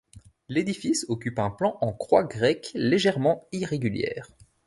L'édifice 0.49 1.05
occupe 1.09 1.37
un 1.37 1.51
plan 1.51 1.77
en 1.79 1.93
croix 1.93 2.23
grecque 2.23 2.71
légèrement 2.73 3.47
irrégulière. 3.51 4.29